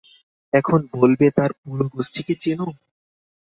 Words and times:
এখন 0.53 0.79
বলবে 0.95 1.27
তার 1.37 1.51
পুরো 1.59 1.85
গোষ্ঠীকে 1.93 2.33
চেনো? 2.41 2.67